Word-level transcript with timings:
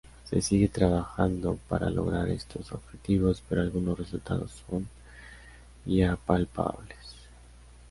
Se 0.25 0.41
sigue 0.41 0.67
trabajando 0.67 1.59
para 1.69 1.91
lograr 1.91 2.27
estos 2.29 2.71
objetivos 2.71 3.43
pero 3.47 3.61
algunos 3.61 3.99
resultados 3.99 4.51
son 4.67 4.87
ya 5.85 6.15
palpables. 6.15 7.27